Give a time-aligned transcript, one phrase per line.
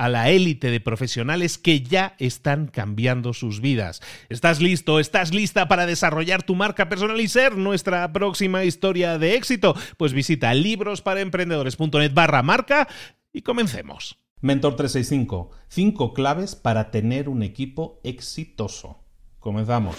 [0.00, 4.00] a la élite de profesionales que ya están cambiando sus vidas.
[4.30, 4.98] ¿Estás listo?
[4.98, 9.74] ¿Estás lista para desarrollar tu marca personal y ser nuestra próxima historia de éxito?
[9.98, 12.88] Pues visita librosparaemprendedores.net barra marca
[13.30, 14.16] y comencemos.
[14.40, 15.50] Mentor 365.
[15.68, 19.04] Cinco claves para tener un equipo exitoso.
[19.38, 19.96] Comenzamos.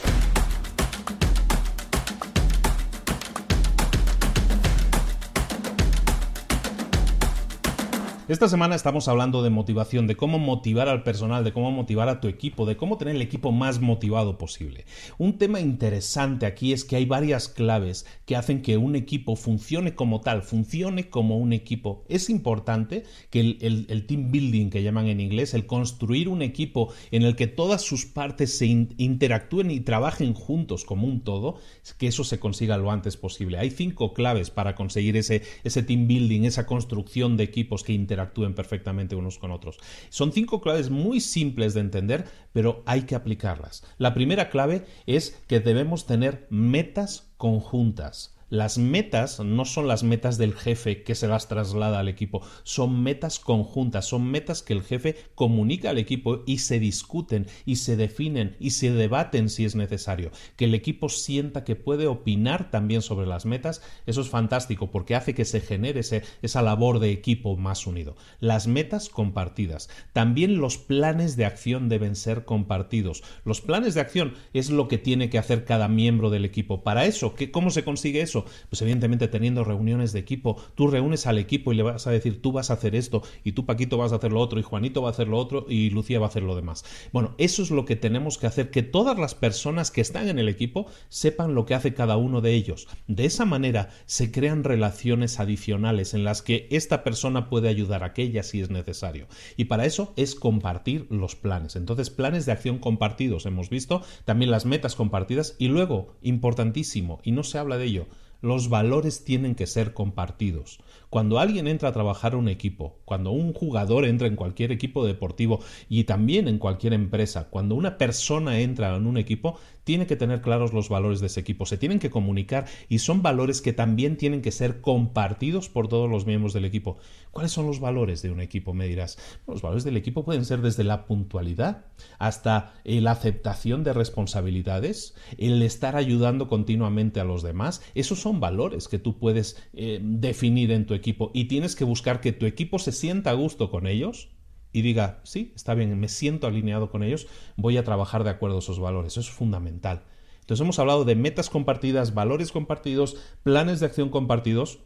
[8.32, 12.22] Esta semana estamos hablando de motivación, de cómo motivar al personal, de cómo motivar a
[12.22, 14.86] tu equipo, de cómo tener el equipo más motivado posible.
[15.18, 19.96] Un tema interesante aquí es que hay varias claves que hacen que un equipo funcione
[19.96, 22.06] como tal, funcione como un equipo.
[22.08, 27.24] Es importante que el, team building que llaman en inglés, el construir un equipo en
[27.24, 31.58] el que todas sus partes se interactúen y trabajen juntos como un todo,
[31.98, 33.58] que eso se consiga lo antes posible.
[33.58, 38.21] Hay cinco claves para conseguir ese, ese team building, esa construcción de equipos que interactúen
[38.22, 39.78] actúen perfectamente unos con otros.
[40.10, 43.84] Son cinco claves muy simples de entender, pero hay que aplicarlas.
[43.98, 48.36] La primera clave es que debemos tener metas conjuntas.
[48.52, 53.02] Las metas no son las metas del jefe que se las traslada al equipo, son
[53.02, 57.96] metas conjuntas, son metas que el jefe comunica al equipo y se discuten y se
[57.96, 60.32] definen y se debaten si es necesario.
[60.58, 65.16] Que el equipo sienta que puede opinar también sobre las metas, eso es fantástico porque
[65.16, 66.02] hace que se genere
[66.42, 68.18] esa labor de equipo más unido.
[68.42, 69.90] Las metas compartidas.
[70.12, 73.24] También los planes de acción deben ser compartidos.
[73.46, 76.84] Los planes de acción es lo que tiene que hacer cada miembro del equipo.
[76.84, 78.41] Para eso, ¿cómo se consigue eso?
[78.70, 82.42] Pues evidentemente teniendo reuniones de equipo, tú reúnes al equipo y le vas a decir,
[82.42, 85.02] tú vas a hacer esto, y tú Paquito vas a hacer lo otro, y Juanito
[85.02, 86.84] va a hacer lo otro, y Lucía va a hacer lo demás.
[87.12, 90.40] Bueno, eso es lo que tenemos que hacer, que todas las personas que están en
[90.40, 92.88] el equipo sepan lo que hace cada uno de ellos.
[93.08, 98.08] De esa manera se crean relaciones adicionales en las que esta persona puede ayudar a
[98.08, 99.28] aquella si es necesario.
[99.58, 101.76] Y para eso es compartir los planes.
[101.76, 107.32] Entonces, planes de acción compartidos hemos visto, también las metas compartidas y luego, importantísimo, y
[107.32, 108.08] no se habla de ello,
[108.42, 110.80] los valores tienen que ser compartidos.
[111.12, 115.06] Cuando alguien entra a trabajar en un equipo, cuando un jugador entra en cualquier equipo
[115.06, 120.16] deportivo y también en cualquier empresa, cuando una persona entra en un equipo, tiene que
[120.16, 123.74] tener claros los valores de ese equipo, se tienen que comunicar y son valores que
[123.74, 126.98] también tienen que ser compartidos por todos los miembros del equipo.
[127.32, 128.74] ¿Cuáles son los valores de un equipo?
[128.74, 129.18] Me dirás.
[129.48, 131.88] Los valores del equipo pueden ser desde la puntualidad
[132.20, 137.82] hasta la aceptación de responsabilidades, el estar ayudando continuamente a los demás.
[137.96, 141.01] Esos son valores que tú puedes eh, definir en tu equipo
[141.34, 144.30] y tienes que buscar que tu equipo se sienta a gusto con ellos
[144.74, 147.28] y diga, sí, está bien, me siento alineado con ellos,
[147.58, 149.14] voy a trabajar de acuerdo a esos valores.
[149.14, 150.04] Eso es fundamental.
[150.42, 154.80] Entonces hemos hablado de metas compartidas, valores compartidos, planes de acción compartidos.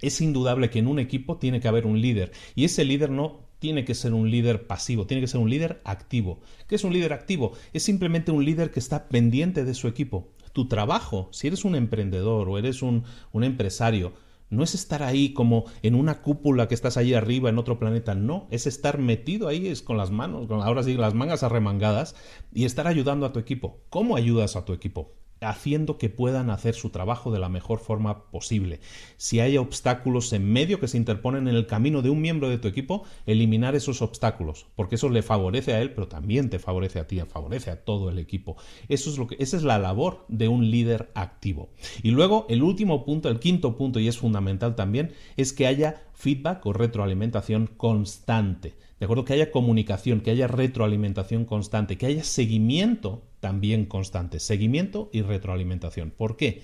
[0.00, 3.44] Es indudable que en un equipo tiene que haber un líder y ese líder no
[3.58, 6.40] tiene que ser un líder pasivo, tiene que ser un líder activo.
[6.66, 7.52] ¿Qué es un líder activo?
[7.72, 10.32] Es simplemente un líder que está pendiente de su equipo.
[10.52, 14.12] Tu trabajo, si eres un emprendedor o eres un, un empresario,
[14.50, 18.14] no es estar ahí como en una cúpula que estás ahí arriba en otro planeta,
[18.14, 22.14] no, es estar metido ahí es con las manos, con, ahora sí, las mangas arremangadas
[22.52, 23.80] y estar ayudando a tu equipo.
[23.90, 25.12] ¿Cómo ayudas a tu equipo?
[25.44, 28.80] Haciendo que puedan hacer su trabajo de la mejor forma posible.
[29.16, 32.58] Si hay obstáculos en medio que se interponen en el camino de un miembro de
[32.58, 36.98] tu equipo, eliminar esos obstáculos, porque eso le favorece a él, pero también te favorece
[36.98, 38.56] a ti, favorece a todo el equipo.
[38.88, 41.70] Eso es lo que, esa es la labor de un líder activo.
[42.02, 46.02] Y luego, el último punto, el quinto punto, y es fundamental también, es que haya
[46.14, 48.74] feedback o retroalimentación constante.
[48.98, 54.40] De acuerdo, que haya comunicación, que haya retroalimentación constante, que haya seguimiento también constante.
[54.40, 56.10] Seguimiento y retroalimentación.
[56.10, 56.62] ¿Por qué?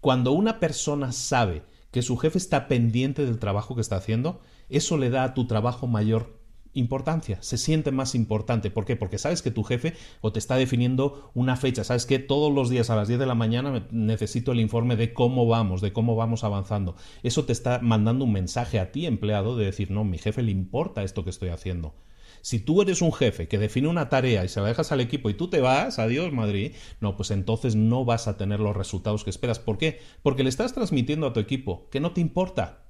[0.00, 4.96] Cuando una persona sabe que su jefe está pendiente del trabajo que está haciendo, eso
[4.96, 6.39] le da a tu trabajo mayor
[6.74, 8.70] importancia, se siente más importante.
[8.70, 8.96] ¿Por qué?
[8.96, 12.70] Porque sabes que tu jefe o te está definiendo una fecha, sabes que todos los
[12.70, 16.16] días a las 10 de la mañana necesito el informe de cómo vamos, de cómo
[16.16, 16.96] vamos avanzando.
[17.22, 20.52] Eso te está mandando un mensaje a ti, empleado, de decir, no, mi jefe le
[20.52, 21.94] importa esto que estoy haciendo.
[22.42, 25.28] Si tú eres un jefe que define una tarea y se la dejas al equipo
[25.28, 29.24] y tú te vas, adiós Madrid, no, pues entonces no vas a tener los resultados
[29.24, 29.58] que esperas.
[29.58, 30.00] ¿Por qué?
[30.22, 32.89] Porque le estás transmitiendo a tu equipo que no te importa,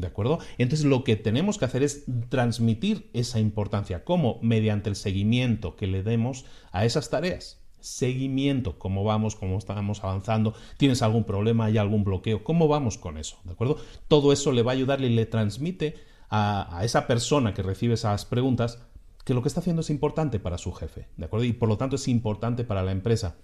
[0.00, 0.38] ¿De acuerdo?
[0.58, 4.04] Entonces lo que tenemos que hacer es transmitir esa importancia.
[4.04, 4.38] ¿Cómo?
[4.42, 7.60] Mediante el seguimiento que le demos a esas tareas.
[7.80, 13.18] Seguimiento, cómo vamos, cómo estamos avanzando, tienes algún problema, hay algún bloqueo, cómo vamos con
[13.18, 13.76] eso, ¿de acuerdo?
[14.08, 15.94] Todo eso le va a ayudar y le transmite
[16.28, 18.82] a, a esa persona que recibe esas preguntas
[19.24, 21.44] que lo que está haciendo es importante para su jefe, ¿de acuerdo?
[21.44, 23.36] Y por lo tanto es importante para la empresa.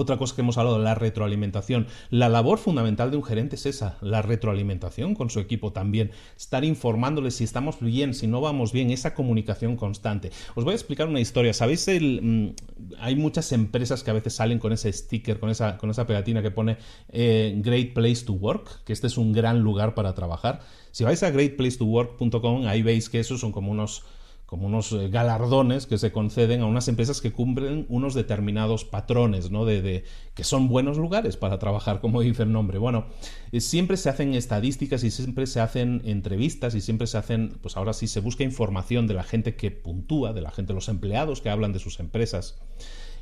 [0.00, 1.88] Otra cosa que hemos hablado, la retroalimentación.
[2.10, 6.12] La labor fundamental de un gerente es esa, la retroalimentación con su equipo también.
[6.36, 10.30] Estar informándoles si estamos bien, si no vamos bien, esa comunicación constante.
[10.54, 11.52] Os voy a explicar una historia.
[11.52, 11.88] ¿Sabéis?
[11.88, 15.90] El, mm, hay muchas empresas que a veces salen con ese sticker, con esa, con
[15.90, 16.76] esa pegatina que pone
[17.08, 20.60] eh, Great Place to Work, que este es un gran lugar para trabajar.
[20.92, 24.04] Si vais a greatplacetowork.com, ahí veis que esos son como unos
[24.48, 29.50] como unos eh, galardones que se conceden a unas empresas que cumplen unos determinados patrones,
[29.50, 29.66] ¿no?
[29.66, 32.78] De, que son buenos lugares para trabajar, como dice el nombre.
[32.78, 33.08] Bueno,
[33.52, 37.76] eh, siempre se hacen estadísticas y siempre se hacen entrevistas y siempre se hacen, pues
[37.76, 41.42] ahora sí se busca información de la gente que puntúa, de la gente, los empleados
[41.42, 42.58] que hablan de sus empresas.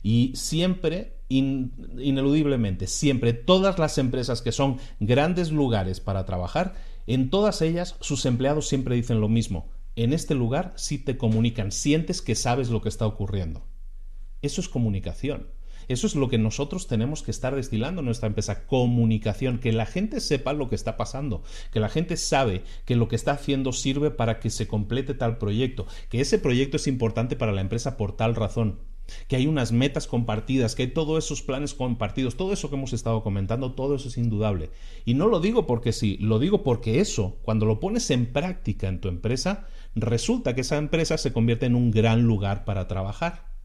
[0.04, 6.74] Y siempre, ineludiblemente, siempre, todas las empresas que son grandes lugares para trabajar,
[7.08, 11.72] en todas ellas sus empleados siempre dicen lo mismo en este lugar sí te comunican,
[11.72, 13.66] sientes que sabes lo que está ocurriendo.
[14.42, 15.48] Eso es comunicación.
[15.88, 19.86] Eso es lo que nosotros tenemos que estar destilando en nuestra empresa, comunicación, que la
[19.86, 23.72] gente sepa lo que está pasando, que la gente sabe que lo que está haciendo
[23.72, 27.96] sirve para que se complete tal proyecto, que ese proyecto es importante para la empresa
[27.96, 28.80] por tal razón
[29.28, 32.92] que hay unas metas compartidas, que hay todos esos planes compartidos, todo eso que hemos
[32.92, 34.70] estado comentando, todo eso es indudable.
[35.04, 38.88] Y no lo digo porque sí, lo digo porque eso, cuando lo pones en práctica
[38.88, 39.66] en tu empresa,
[39.96, 43.55] resulta que esa empresa se convierte en un gran lugar para trabajar.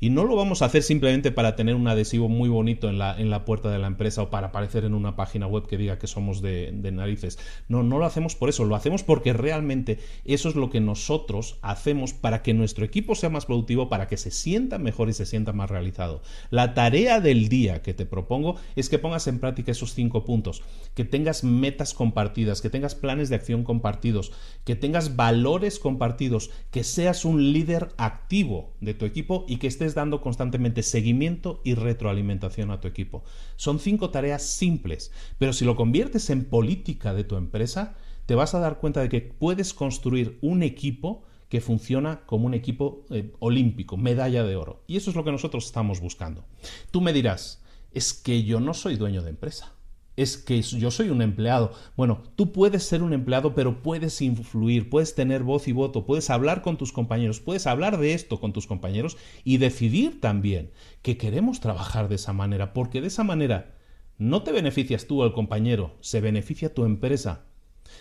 [0.00, 3.18] Y no lo vamos a hacer simplemente para tener un adhesivo muy bonito en la,
[3.18, 5.98] en la puerta de la empresa o para aparecer en una página web que diga
[5.98, 7.38] que somos de, de narices.
[7.68, 11.58] No, no lo hacemos por eso, lo hacemos porque realmente eso es lo que nosotros
[11.62, 15.26] hacemos para que nuestro equipo sea más productivo, para que se sienta mejor y se
[15.26, 16.22] sienta más realizado.
[16.50, 20.62] La tarea del día que te propongo es que pongas en práctica esos cinco puntos,
[20.94, 24.32] que tengas metas compartidas, que tengas planes de acción compartidos,
[24.64, 29.94] que tengas valores compartidos, que seas un líder activo de tu equipo y que estés
[29.94, 33.22] dando constantemente seguimiento y retroalimentación a tu equipo.
[33.54, 37.94] Son cinco tareas simples, pero si lo conviertes en política de tu empresa,
[38.26, 42.54] te vas a dar cuenta de que puedes construir un equipo que funciona como un
[42.54, 44.82] equipo eh, olímpico, medalla de oro.
[44.88, 46.44] Y eso es lo que nosotros estamos buscando.
[46.90, 47.62] Tú me dirás,
[47.92, 49.74] es que yo no soy dueño de empresa
[50.22, 51.72] es que yo soy un empleado.
[51.96, 56.28] Bueno, tú puedes ser un empleado, pero puedes influir, puedes tener voz y voto, puedes
[56.28, 60.72] hablar con tus compañeros, puedes hablar de esto con tus compañeros y decidir también
[61.02, 63.76] que queremos trabajar de esa manera, porque de esa manera
[64.18, 67.46] no te beneficias tú al compañero, se beneficia tu empresa.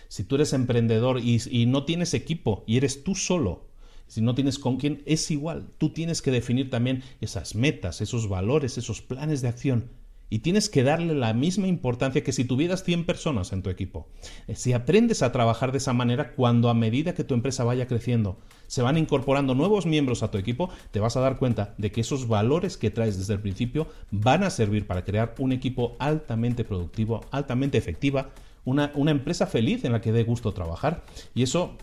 [0.09, 3.69] Si tú eres emprendedor y, y no tienes equipo y eres tú solo,
[4.07, 5.69] si no tienes con quién, es igual.
[5.77, 9.98] Tú tienes que definir también esas metas, esos valores, esos planes de acción
[10.29, 14.07] y tienes que darle la misma importancia que si tuvieras 100 personas en tu equipo.
[14.47, 17.87] Eh, si aprendes a trabajar de esa manera, cuando a medida que tu empresa vaya
[17.87, 21.91] creciendo, se van incorporando nuevos miembros a tu equipo, te vas a dar cuenta de
[21.91, 25.95] que esos valores que traes desde el principio van a servir para crear un equipo
[25.99, 28.29] altamente productivo, altamente efectiva,
[28.65, 31.03] una, una empresa feliz en la que dé gusto trabajar.
[31.33, 31.75] Y eso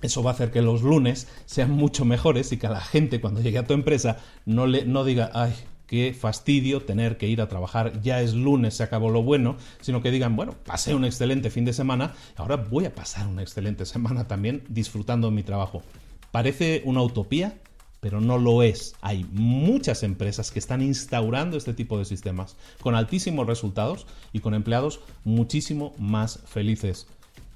[0.00, 3.20] eso va a hacer que los lunes sean mucho mejores y que a la gente
[3.20, 5.52] cuando llegue a tu empresa no, le, no diga, ay,
[5.88, 10.02] qué fastidio tener que ir a trabajar, ya es lunes, se acabó lo bueno, sino
[10.02, 13.86] que digan, bueno, pasé un excelente fin de semana, ahora voy a pasar una excelente
[13.86, 15.82] semana también disfrutando mi trabajo.
[16.30, 17.58] Parece una utopía,
[18.00, 18.94] pero no lo es.
[19.00, 24.54] Hay muchas empresas que están instaurando este tipo de sistemas con altísimos resultados y con
[24.54, 27.06] empleados muchísimo más felices.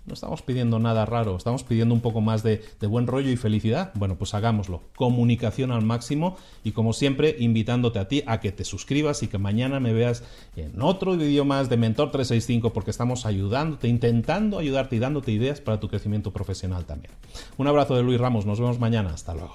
[0.05, 3.93] No estamos pidiendo nada raro, estamos pidiendo un poco más de, buen rollo y felicidad.
[3.95, 4.83] Bueno, pues hagámoslo.
[4.97, 9.39] Comunicación al máximo y como siempre invitándote a ti a que te suscribas y que
[9.39, 10.25] mañana me veas
[10.57, 15.61] en otro vídeo más de Mentor 365 porque estamos ayudándote, intentando ayudarte y dándote ideas
[15.61, 17.15] para tu crecimiento profesional también.
[17.57, 19.55] Un abrazo de Luis Ramos, nos vemos mañana, hasta luego.